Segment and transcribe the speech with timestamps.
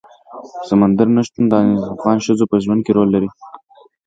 [0.69, 1.53] سمندر نه شتون د
[1.93, 3.29] افغان ښځو په ژوند کې رول لري.